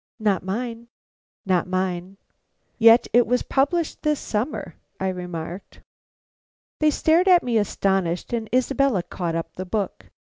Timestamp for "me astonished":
7.43-8.33